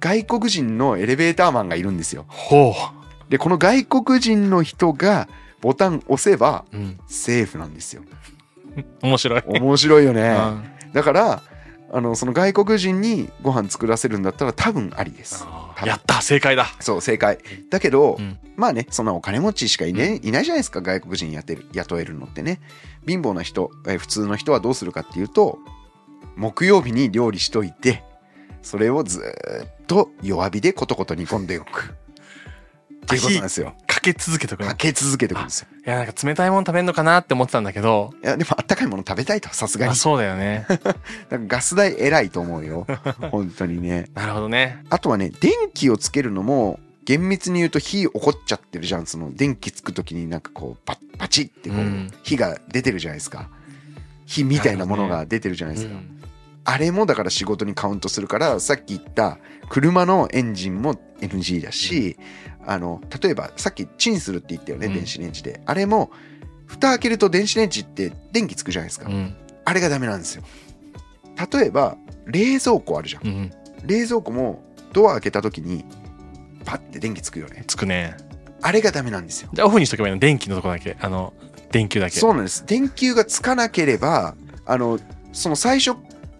[0.00, 2.24] 外国人のエレベーターマンがいるんですよ。
[2.28, 2.72] ほ
[3.28, 5.28] で、この外国人の人が
[5.60, 6.64] ボタン押せば。
[7.08, 8.02] セーフなんですよ。
[9.02, 9.42] 面白い。
[9.46, 10.36] 面白いよね。
[10.38, 11.42] うんだから、
[11.90, 15.46] あの、その外国人にご飯作らせるんだったら多分ありです。
[15.84, 16.66] やった正解だ。
[16.80, 17.38] そう、正解。
[17.70, 22.60] だけど、うんまあね、そんなお金持ちしかい,、ねいないじゃないですか、外国人やってる雇えるのってね。
[23.06, 25.58] 貧乏な人、えー普通の人はどうするかっていうと、
[26.36, 28.04] 木曜日に料理しといて、
[28.62, 31.94] それをずーっと弱火でコトコト煮込んでおく。
[33.04, 33.74] っていうことなんですよ。
[33.98, 34.68] かけ続けとくの。
[34.68, 35.68] かけ続けておくんですよ。
[35.84, 39.94] いや、なんか冷たいもの食べんのかなって思ってたんだけど、いや、でもあったかいもの食べたいと、さすがにあ。
[39.96, 40.66] そうだよね。
[41.48, 42.86] ガス代偉いと思うよ。
[43.32, 44.08] 本当にね。
[44.14, 44.84] なるほどね。
[44.88, 49.06] あとはね、電気をつけるのも、厳密に言うと火起こっちゃってるじゃん。
[49.06, 53.48] その電気つく時になんかこう、パッパチってこう、うん火が出てるじゃないですか。
[54.26, 55.94] 火みたいなものが出てるじゃないですか。
[55.94, 56.18] うん
[56.68, 59.38] あれもだから仕事にカウントするから、さっき言った
[59.70, 62.18] 車のエンジンも NG だし、
[62.68, 65.60] あの、例えばさっきチンするって言ったよね、うん電子レンジで。
[65.66, 66.10] あれも、
[66.66, 69.08] 蓋開けると電子レンジって電気つくじゃないですか。
[69.08, 69.34] うん。
[69.64, 70.42] あれがダメなんですよ。
[71.52, 73.26] 例えば、冷蔵庫あるじゃん。
[73.26, 73.50] うん。
[73.84, 75.84] 冷蔵庫もドア開けた時に
[76.64, 78.16] パッて電気つくよねつくね。
[78.60, 80.18] あれがダメなんですよじゃあオフにしとけばいいの？
[80.18, 80.96] 電気のとこだけ。
[81.00, 81.32] あの、
[81.70, 82.18] 電球だけ。
[82.18, 84.34] そうなんです電球がつかなければ
[84.66, 84.98] あの
[85.32, 85.96] その最初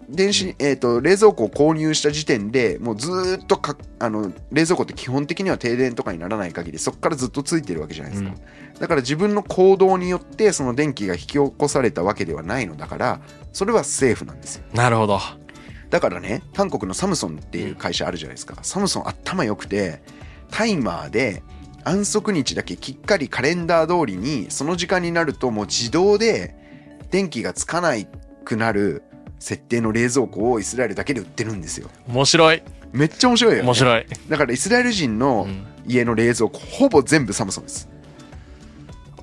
[0.08, 8.32] 電子、えー、と冷蔵庫を購入した時点でもうずーっとかあの冷蔵庫って基本的には停電とかにならない限りそこからずっとついてるわけじゃないですか、
[8.80, 13.20] だから自分の行動によってその電気が引き起こされたわけではないのだから
[13.52, 14.64] それはセーフなんですよ。
[14.72, 15.20] なるほど。
[15.90, 20.02] だからね韓国のサムソンっていう会社あるじゃないですか、サムソン頭良くて
[20.50, 21.42] タイマーで
[21.84, 26.54] 安息日だけきっかりカレンダー通りにその時間になるともう自動で
[27.10, 28.08] 電気がつかない
[28.44, 29.02] くなる
[29.38, 32.62] 設定の冷蔵庫をイスラエルだけで売ってるんですよ面白い。
[32.92, 34.06] めっちゃ面白いよね面白い。
[34.28, 37.88] だからイスラエル人うのん家の冷蔵庫ほぼ全部サムソンです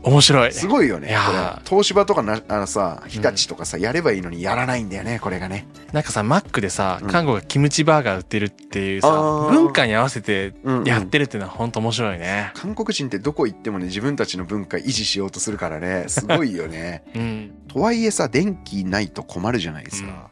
[0.05, 0.53] 面白い。
[0.53, 1.17] すごいよね。
[1.65, 5.67] 東芝とかなあのさ日立とかさ、やればいいのにやらないんだよねこれがね。
[5.93, 9.51] なんかさ、マックでさうん、韓国がキムチバーガー売ってるっていうさあ、ー。
[9.51, 10.85] 文化に合わせてうんうん。
[10.85, 12.51] やってるっていうのは本当面白いね。
[12.53, 17.03] 韓国人ってどこ行ってもね自分たちの文化維持しようとするからねすごいよね。
[17.15, 17.51] うん。
[17.67, 20.29] とはいえさ電気ないと困るじゃないですか、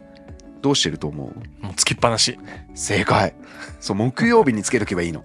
[0.61, 1.25] どうしてると思
[1.61, 1.65] う？
[1.65, 2.37] もうつきっぱなし。
[2.75, 3.33] 正解。
[3.79, 5.23] そう木曜日につけとけばいいの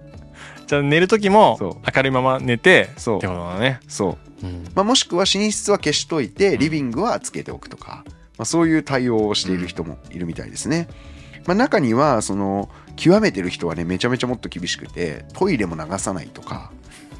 [0.69, 3.17] じゃあ寝る時も明るいまま寝て、そう。
[3.17, 3.79] ってことだね。
[3.87, 4.65] そう、うん。
[4.75, 8.03] まあ、もしくは寝室は消しといてリビングはつけておくとか、
[8.37, 10.87] まあ、そういう対応をしている人もいるみたいですね、
[11.47, 16.71] まあ、中にはその極めてる人はねめちゃめちゃもっと厳しくてトイレも流さないとか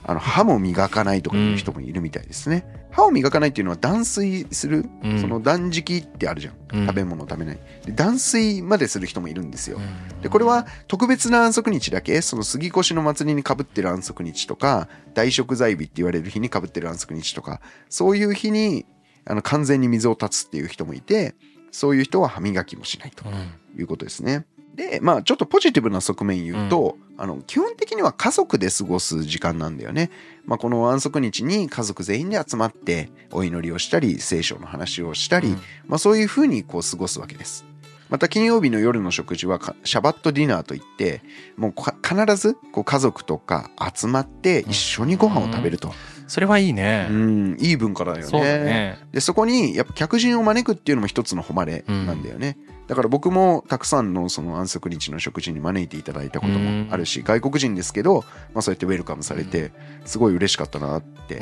[0.03, 5.21] あの歯も磨かないとかいう人もいるみたいですね、歯を磨かないっていうのは断水する、うん。
[5.21, 6.87] その断食ってあるじゃん、うん。
[6.87, 7.59] 食べ物を食べない。
[7.85, 10.21] で断水までする人もいるんですよ、うん。
[10.21, 18.85] でこれは特別な安息日だけその杉越の祭りにかぶってる安息日とか大食材日って言われる日にかぶってる安息日とかそういう日に
[19.25, 21.35] あの完全に水を断つっていう人もいて
[21.71, 23.79] そういう人は歯磨きもしないとうん。
[23.79, 24.45] いうことですね。
[24.79, 30.09] でまあちょっとポジティブな側面言うと、あの基本的には家族で過ごす時間なんだよね。
[30.45, 37.65] まあ、この安息日に家族全員で集まってお祈りをしたり聖書の話をしたり、うんまあ、そういうふうにこう過ごすわけです。
[38.07, 41.21] また金曜日の夜の食事はかシャバットディナーといって
[41.57, 45.91] もうか必ずこう家族とか集まって一緒にご飯を食べると、
[46.27, 47.13] それはいいねう。
[47.13, 48.97] ん、いい文化だよねそね。
[49.11, 52.57] でそこにやっぱ客人を招くっていうのも一つの誉れなんだよね、
[52.89, 58.25] だから僕もたくさんのその安息日の食事に招いていただいたこともあるし、外国人ですけど、
[58.55, 59.71] まあ、そうやってウェルカムされて
[60.05, 61.39] すごい嬉しかったなって。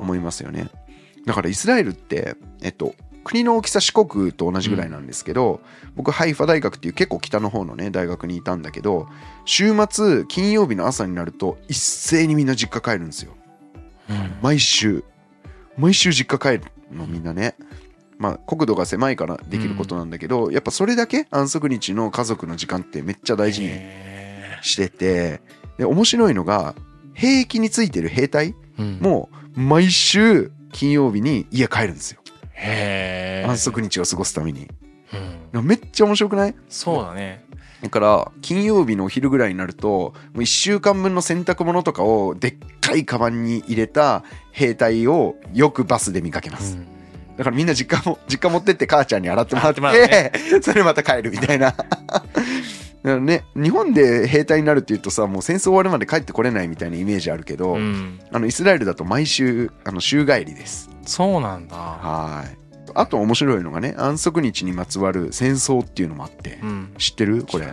[0.00, 0.68] 思いますよね。
[1.26, 5.60] だからイスラエルってえっと国の大きさ四国と同じぐらいなんですけど、
[5.94, 9.06] 僕ハイファ大学っていう結構北の方のね大学にいたんだけど
[9.44, 13.32] 週末金曜日の朝になると一斉にみんな実家帰るんですよ。
[14.10, 14.34] うん。
[14.42, 15.04] 毎週。
[15.76, 17.54] 毎週実家帰るのみんなね
[18.24, 25.42] まあ国土が狭いからできることなんだけど、やっぱそれだけ安息日の家族の時間ってめっちゃ大事にへしてて
[25.76, 26.74] で面白いのが
[27.12, 28.54] 兵役についてる兵隊
[29.00, 32.20] も毎週金曜日に家帰るんですよ。
[32.54, 33.50] へー。
[33.50, 34.68] 安息日を過ごすために。
[35.52, 35.66] うん。
[35.66, 36.54] めっちゃ面白くない？
[36.70, 37.44] そうだね。
[37.82, 46.86] だから金曜日のお昼ぐらいになるともう1週間分の洗濯物とかをでっかいカバンに入れた兵隊をよくバスで見かけます、うん
[47.36, 51.74] だからみんな実家も 実家持ってって母ちゃんに洗ってもらって洗ってもら それまた帰るみたいな。
[53.20, 58.18] ね日本で兵隊になるっていうとさもう戦争終わるまで帰ってこれないみたいなイメージあるけど、うん。
[58.32, 60.88] あのイスラエルだと毎週あの週帰りです。
[61.04, 61.76] そうなんだ。
[61.76, 62.56] はい。
[62.94, 66.94] あと面白いのがね安息日にまつわる戦争っていうのもあって、うん。
[66.96, 67.44] 知ってる？
[67.44, 67.66] これ。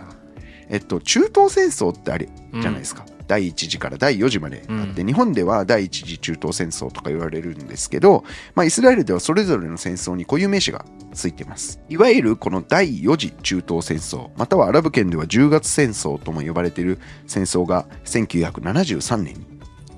[0.68, 11.80] えっと中東戦争ってあれじゃないですか、第1次から第4次まであって、う日本では第1次中東戦争とか言われるんですけど、まあ、イスラエルではそれぞれの戦争に固有名詞がついてます。
[11.88, 19.46] いわゆるこの第4次中東戦争またはアラブ圏では10月戦争とも呼ばれている戦争が1973年に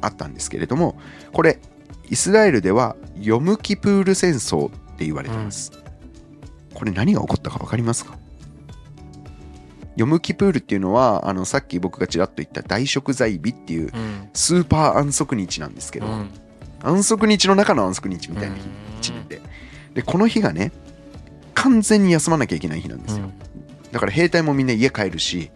[0.01, 0.97] あったんですけれども
[1.33, 1.59] これ
[2.09, 5.73] イスラエルではヨムキプール戦争って言われてます、
[6.73, 8.17] これ何が起こったか分かりますか？
[9.97, 14.29] ヨムキプールっていうのはあのさっき僕がちらっと言った大食材日っていううん。
[14.33, 16.31] スーパー安息日なんですけど、うん。
[16.83, 19.41] 安息日の中の安息日みたいな日で
[19.95, 20.71] でこの日がね
[21.55, 23.31] 完全に休まなきゃいけない日なんですよ、
[23.93, 25.51] だから兵隊もみんな家帰るし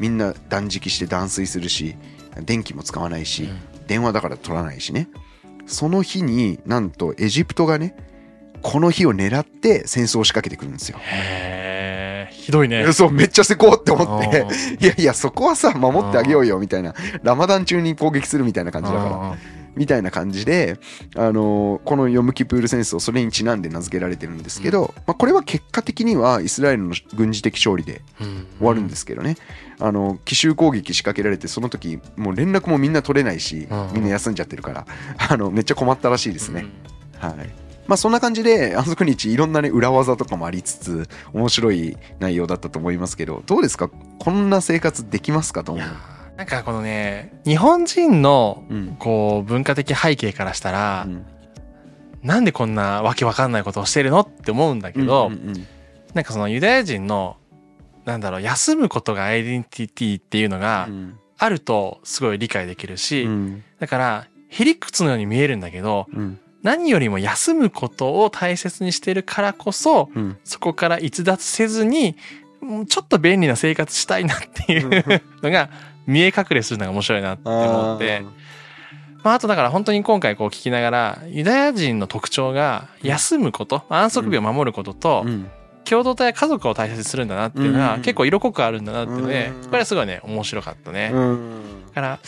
[0.00, 1.94] みんな断食して断水するし
[2.40, 3.48] 電気も使わないし、
[3.86, 5.08] 電話だから取らないしね。
[5.66, 7.96] その日になんとエジプトがね
[8.62, 10.98] この日を狙って戦争を仕掛けてくるんですよ。
[10.98, 11.65] へえ
[12.46, 12.92] ひどいね。
[12.92, 14.40] そうめっちゃせこうって思って。
[14.42, 16.94] うん いやいやそこはさ守ってあげようよみたいな。
[17.24, 19.16] ラマダン中に攻撃するみたいな感じだから。
[19.16, 20.78] うんみたいな感じで、
[21.16, 28.46] あのーこのヨムキプール戦争それにちなんで名付けられてるんですけど、まあ、これは結果的にはイスラエルの軍事的勝利でうん。
[28.56, 29.36] 終わるんですけどね、
[29.78, 33.90] あの奇襲攻撃仕掛けられてその時もう連絡もみんな取れないし、うん。
[33.92, 34.86] みんな休んじゃってるから。
[35.18, 36.64] あのめっちゃ困ったらしいですね、
[37.22, 37.28] うん。
[37.28, 43.88] はいまあそんな感じで安息日いろんなね裏技とかもありつつ面白い内容だったと思いますけどどうですか？
[44.18, 45.86] こんな生活できますかと思う。
[46.36, 48.96] なんかこのね日本人のうん。
[48.98, 51.26] こう文化的背景からしたら、うん。
[52.22, 55.66] なんでこんなわけわかんないことをしてるのって思うんだけど、うんうん
[56.14, 57.36] なんかそのユダヤ人の
[58.04, 61.18] なんだろう休むことがアイデンティティっていうのがうん。
[61.38, 63.64] あるとすごい理解できるし、うん。
[63.78, 70.36] だからへりくつのように見えるんだけどうん何よりも休むことを大切にしてるからこそうん。
[70.42, 72.16] そそこから逸脱せずに
[72.60, 75.70] うんちょっと便利な生活したいなっていうのが
[76.06, 78.22] 見え隠れするのが面白いなって思って。
[79.22, 85.48] まあ、あとだから本当に今回こう聞きながらユダヤ人の特徴が休むこと安息日を守ることとうん。
[85.84, 91.10] 共同体や家族を大切にするんだなっていうのがうん結構色濃くあるんだなっていうのでうんこれはすごいね面白かったね。
[91.12, 91.86] うん。
[91.88, 92.18] だから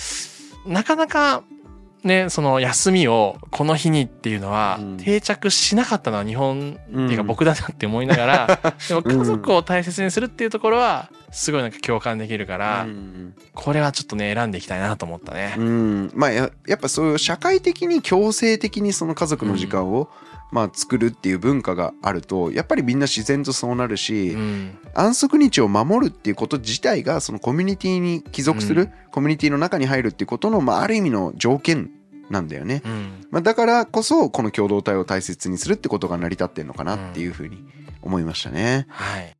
[0.66, 1.42] なかなか
[2.04, 4.96] ねその休みをこの日にっていうのはうん。
[4.98, 7.06] 定着しなかったのは日本うん。
[7.06, 13.34] っていうか僕だなって思いながら でも家族を大切にするっていうところはすごいなんか共感できるからうん。
[13.54, 15.54] これはちょっとね選んでいきたいなと思ったね。
[15.58, 16.10] うん。
[16.14, 20.08] まあややっぱそういう社会的に強制的にその家族の時間を、
[20.50, 31.90] まあ、作るっていう文化があるとやっぱりみんな自然とそうなるし、うん安息日を守るっていうこと自体がそのコミュニティに帰属する、うんコミュニティの中に入るっていうことの、まあ、ある意味の条件
[32.30, 32.82] なんだよね。
[32.84, 33.26] うん。
[33.30, 37.64] まあ、だからこそこの共同体を大切にするってことが成り立ってんのかなっていうふうに
[38.02, 38.86] 思いましたね。
[38.90, 39.34] はい。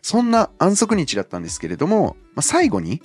[0.00, 3.02] そんな安息日だったんですけれども、まあ、最後に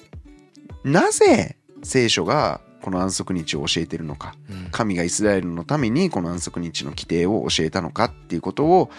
[0.83, 8.89] なぜ聖書がこの安息日を教えているのかうん神がイスラエルのためにこの安息日の規定を教えたのかっていうことを、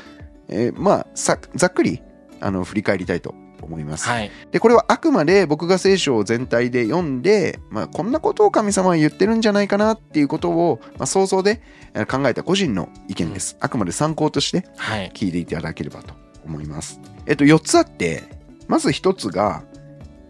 [0.48, 2.02] えーまあさざっくり
[2.42, 4.06] あの振り返りたいと思います。
[4.06, 4.30] はい。
[4.50, 11.62] でこれはあくまで僕が聖書を全体で読んで、まあ、こんなことを神様は言ってるんじゃないかなっていうことを、まあ、想像で
[11.94, 13.56] えー考えた個人の意見です。
[13.58, 15.10] あくまで参考としてはい。
[15.14, 16.12] 聞いていただければと
[16.44, 17.00] 思います。
[17.24, 18.24] えっと、4つあって、
[18.66, 19.64] まず1つが、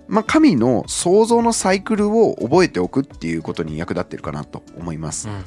[0.09, 5.29] まあ、神の創造のサイクルを覚えておくっていうことに役立ってるかなと思います。
[5.29, 5.45] うん。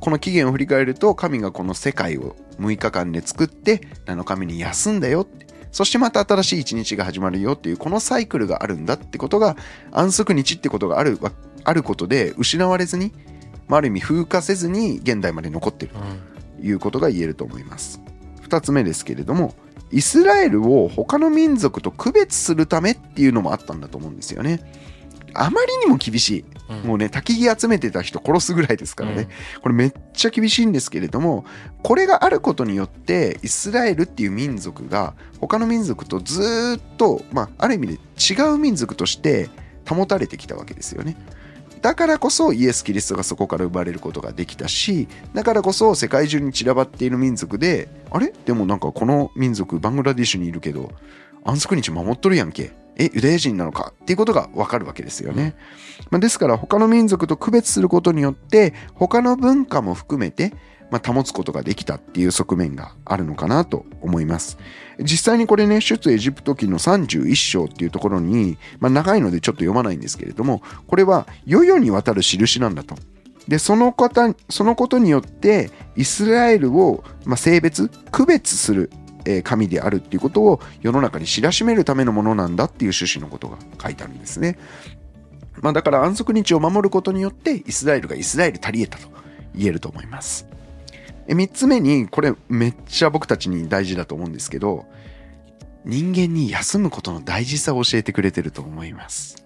[0.00, 5.46] この起源を振り返ると、神がこの世界を6日間で作って、7日目に休んだよって。
[5.72, 9.56] そしてまた新しい一日が始まるよっていう、このサイクルがあるんだってことが、
[9.92, 13.12] 安息日ってことがあるわあることで失われずに、
[13.68, 15.92] まあ、ある意味風化せずに現代まで残ってる。
[15.94, 16.66] うん。
[16.66, 18.00] いうことが言えると思います。
[18.48, 19.54] 2つ目ですけれども、
[19.92, 24.60] イスラエルを他の民族と区別するためっていうのもあったんだと思うんですよね。
[25.34, 26.40] あまりにも厳しい。
[26.40, 26.50] うん
[26.84, 29.28] もうね、焚き木集めてた人殺すぐらいですからね。
[29.60, 31.44] これめっちゃ厳しいんですけれども、
[31.82, 39.50] これがあることによって、イスラエルっていう民族が他の民族とずーっと、まあ、ある意味で違う民族として
[39.88, 41.16] 保たれてきたわけですよね。
[41.82, 48.32] だからこそイエス・キリストがそこから生まれることができたし、だからこそ世界中に散らばっている民族で、あれ？
[48.44, 50.92] でもなんかこの民族、バングラディッシュにいるけど、
[51.44, 52.72] 安息日守っとるやんけ。
[52.96, 53.94] え、ユダヤ人なのか？
[54.02, 55.54] っていうことがわかるわけですよね。
[56.10, 60.52] まあ、ですから他の民族と区別することによって、他の文化も含めて、
[60.90, 64.58] まあ、保つことができたっていう側面があるのかなと思います。
[64.98, 72.96] 実際にこれね、出エジプト記の31章っていうところに、まあ、長いのでちょっと読まないんですけれども、これは世々にわたる印なんだと。
[73.48, 78.90] で、その方、そのことによって、イスラエルを、まあ、性別、区別する、
[79.44, 84.58] 神であるっていうことを世の中に知らしめるためのものなんだっていう趣旨のことが書いてあるんですね。
[85.60, 89.08] まあ、だから安息日を守ることによって、イスラエルがイスラエル足りえたと
[89.54, 90.46] 言えると思います。
[91.30, 94.86] え3つ目に、これめっちゃ僕たちに大事だと思うんですけど、
[95.84, 99.44] 人間に休むことの大事さを教えてくれてると思います。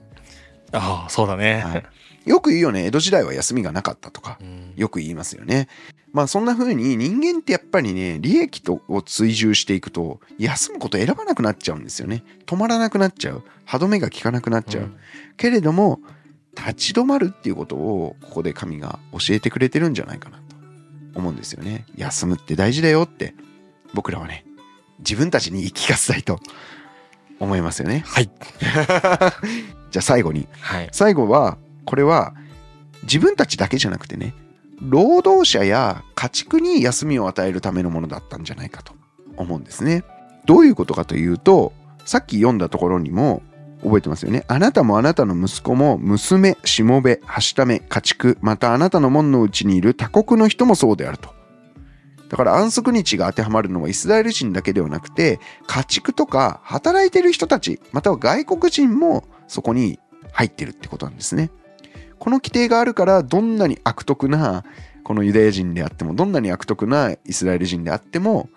[0.73, 1.63] ああ、そうだね。
[1.65, 1.85] はい
[2.25, 5.69] よく言うよね、江戸時代は休みがなかったとか、うんよく言いますよね。
[6.15, 12.25] まあそんな風に人間ってやっぱりね、利益とを追従していくと、休むこと選ばなくなっちゃうんですよね。
[12.47, 13.43] 止まらなくなっちゃう。
[13.67, 14.91] 歯止めが効かなくなっちゃう。
[15.37, 16.01] けれども、
[16.57, 20.44] 立ち止まるっていうことを、ここで神が教えてくれてるんじゃないかなと
[21.15, 21.87] 思うんですよね。
[21.97, 23.35] 休むって大事だよって、
[23.93, 24.45] 僕らはね、
[24.99, 26.41] 自分たちに言い聞かせたいと
[27.41, 28.05] 思いますよね。
[28.07, 28.31] はい。
[29.91, 30.89] じゃあ最後に、はい。
[30.93, 32.35] 最後はこれは
[33.05, 34.35] 自分たちだけじゃなくてね
[34.81, 38.93] 労働者や家畜に休みを与えるためのものだったんじゃないかと
[39.37, 40.05] 思うんですね
[40.47, 41.73] どういうことかというと
[42.05, 43.43] さっき読んだところにも
[43.85, 51.33] 覚えてますよねあなたもあなたの息子も娘しもべはしため家畜またあなたの門のうちにいる他国の人もそうであると
[52.29, 60.01] だから安息日が当てはまるのはイスラエル人だけではなくて家畜とか働いてる人たちまたは外国人もそこに
[60.33, 61.51] 入ってるってことなんですね。
[62.19, 64.65] この規定があるからどんなに悪徳な
[65.05, 68.49] このユダヤ人であってもどんなに悪徳なイスラエル人であっても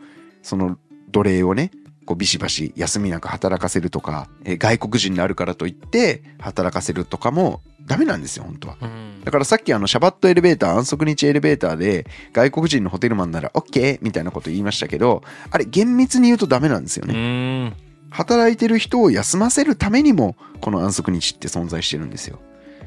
[0.41, 0.77] その
[1.11, 1.71] 奴隷をね
[2.07, 8.77] こうビシバシ休みなく働かせるとかえー外国人であるからといって働かせるとかもダメなんですよ本当は。
[8.81, 17.67] うんだからさっきあのシャバットエレベーター安息日エレベーターで外国人のホテルマンなら OK みたいなこと言いましたけどあれ厳密に言うとダメなんですようね。
[17.67, 17.73] ん。
[18.09, 22.39] 働いてる人を休ませるためにもこの安息日って存在してるんですよ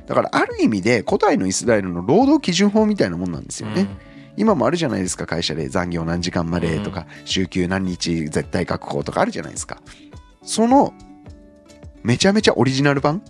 [0.06, 3.86] だからある意味で古代のイスラエルの労働基準法みたいなもんなんですよね、
[4.36, 9.82] 今もあるじゃないですか会社で残業何時間までとか、週休何日絶対確保とかあるじゃないですか。
[10.42, 10.94] その
[12.02, 13.22] めちゃめちゃオリジナル版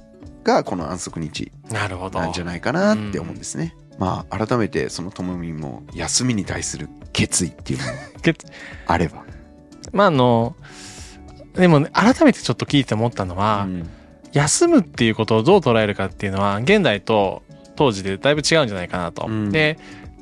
[0.44, 2.20] がこの安息日うんなるほど。
[2.20, 7.92] なんじゃないかなって思うんですね、まあ改めてそのともみんも休みに対する決意っていうのが
[8.22, 8.46] 決
[8.86, 9.24] あれば、
[9.92, 10.56] まああの、
[11.54, 13.90] でもね改めてちょっと聞いて思ったのは、うん。
[14.32, 17.42] 休むっていうことをどう捉えるかっていうのは現代と
[17.76, 19.26] 当時でだいぶ違うんじゃないかなと。
[19.26, 19.50] うん。
[19.50, 19.78] で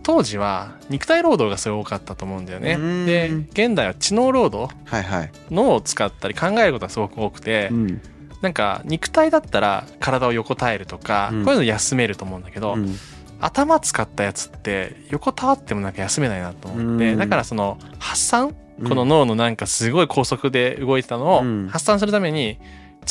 [0.08, 2.78] 当時は肉体労働がすごい多かったと思うんだよね。
[2.78, 3.04] うん。
[3.04, 8.00] で現代は知能労働はいはい、脳を使ったり考えることがすごく多くて、うん。
[8.40, 11.44] なんか肉体だったら体を横たえるとか、うん。
[11.44, 12.96] こういうの休めると思うんだけど、うん。
[13.38, 17.18] 頭使ったやつって横たわってもなんか休めないなと思って、うん。
[17.18, 18.54] だからその発散
[18.88, 21.68] この脳のなんかすごい高速で動いてたのをうん。
[21.68, 22.58] 発散するために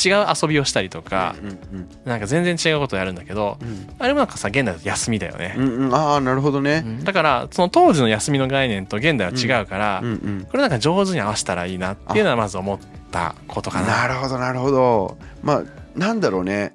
[0.04, 1.34] 違う遊びをしたりとか、
[2.04, 3.88] なんか全然違うことをやるんだけどうん。
[3.98, 5.54] あれもなんかさ現代だと休みだよね。
[5.56, 5.94] う、んうん。
[5.94, 6.82] ああなるほどね。
[6.84, 7.04] うん。
[7.04, 10.02] だからその当時の休みの概念と現代は違うから、
[10.50, 12.78] これなんか上手に合わせたらいいなっていうのはまず思っ
[13.10, 13.86] たことかな。
[13.86, 15.18] なるほどなるほど。
[15.42, 15.62] まあ
[15.96, 16.74] なんだろうね。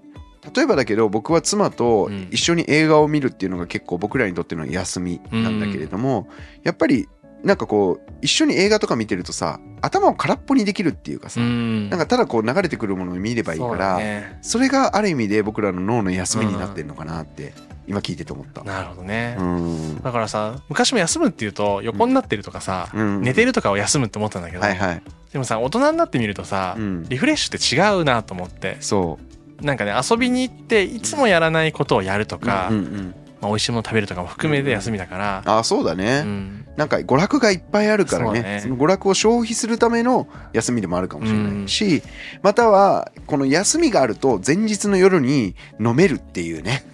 [0.54, 2.28] 例えばだけど僕は妻とうん。
[2.32, 6.28] 一緒に映画を見るっていうのが結構僕らにとっての休みなんだけれども、
[6.64, 7.08] やっぱり
[7.44, 11.90] なんかこう一緒に映画とか見てるとさ頭を空っぽにできるっていうかさ、うん。
[11.90, 14.40] なんかただこう流れてくるものを見ればいいからだね。
[14.42, 17.54] それがある意味で僕らの脳の休みになってるのかなって
[17.86, 18.64] 今聞いてて思った。
[18.64, 19.36] なるほどね。
[19.38, 20.02] うん。
[20.02, 23.22] だからさ昔も休むっていうと横になってるとかさ、うん。
[23.22, 25.02] 寝てるとかを休むって思ったんだけど、はいはい、
[25.34, 29.20] でもさ大人になってみるとさ、うん、リフレッシュって違うなと思ってそ
[29.62, 29.66] う。
[29.66, 36.66] なんかね遊びに行っていつもやらないことをやるとか、うんうんうんまあ、美味しいもの食べるとかも含めて休みだから、ああそうだね、うん。
[36.78, 38.42] なんか娯楽がいっぱいあるからね。
[38.42, 38.60] ね。
[38.64, 42.02] その娯楽を消費するための休みでもあるかもしれないし、
[42.42, 46.86] またはこの休みがあると前日の夜に飲めるっていうね。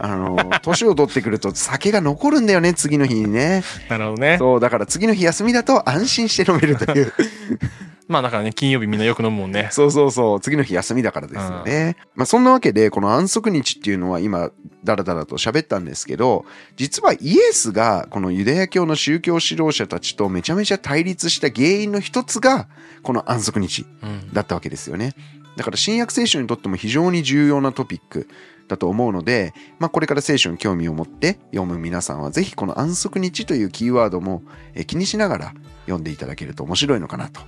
[0.00, 3.62] あの 年を取ってくると酒が残るんだよね次の日にね。
[3.90, 4.36] なるほどね。
[4.38, 7.12] そうだから次の日休みだと安心して飲めるという。
[8.08, 9.68] まあだからね金曜日みんなよく飲むもんね。
[9.72, 10.40] そうそうそう。
[10.40, 14.50] 次の日休みだからですよね、まあそんなわけでこの安息日っていうのは今
[14.84, 16.44] ダラダラと喋ったんですけど
[16.76, 22.68] 実はイエスがこのユダヤ教の宗教指導者たちとめちゃめちゃ対立した原因の一つが
[23.02, 25.14] この安息日うんだったわけですよね
[25.56, 28.28] だから新約聖書にとっても非常に重要なトピック
[28.68, 34.42] だと思うので、まあ、これから聖書に興味を持って読む皆さんはぜひこの安息日というキーワードも
[34.74, 35.54] えー気にしながら
[35.86, 37.40] 読んでいただけると面白いのかなと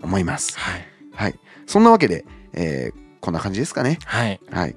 [0.00, 1.38] うん思いますはいはい。
[1.66, 3.98] そんなわけで、えーこんな感じですかね。
[4.04, 4.74] はいはい。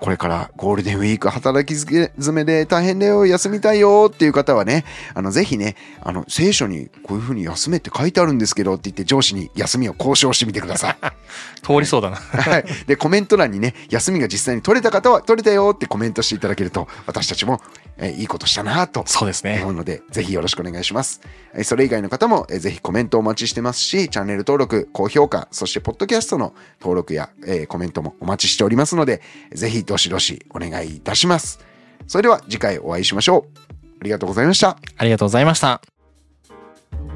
[0.00, 10.96] これからゴールデンウィーク働き詰めで大変だよ、休みたいよっていう方はね、あの、ぜひね、あの、聖書にこういうふうに休めって書いてあるんですけどって言って上司に休みを交渉してみてください。
[11.62, 12.64] 通りそうだなはい。
[12.86, 17.60] で、コメント欄にね、休みが実際に取れた方は取れたよってコメントしていただけると、私たちも、
[18.00, 21.20] えーいいことしたなとそうですね思うので、ぜひよろしくお願いします。
[21.54, 29.20] えーそれ以外の方も、えーぜひコメントお待ちしてますし、チャンネル登録、高評価、そしてポッドキャストの登録や、えーコメントもお待ちしておりますので、
[29.52, 31.60] ぜひどしどしお願いいたします。
[32.06, 33.58] それでは次回お会いしましょう。
[34.00, 34.78] ありがとうございました。
[34.96, 35.82] ありがとうございました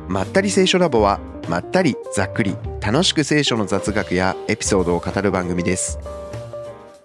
[0.06, 1.18] まったり聖書ラボは、
[1.48, 5.98] まったりざっくり楽しく聖書の雑学やエピソードを語る番組です。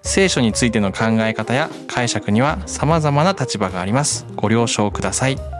[0.01, 4.25] 聖書についての考え方や解釈には様々な立場があります。
[4.35, 5.58] ご了承ください。